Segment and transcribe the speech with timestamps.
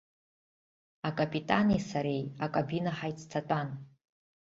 [1.09, 3.69] Акапитани сареи акабина ҳаицҭатәан.